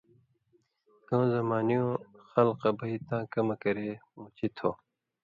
[1.07, 1.91] کؤں زُمانِیُوں
[2.29, 3.89] خلکہ بئ تاں کمہۡ کرے
[4.19, 4.69] مُچی تھو۔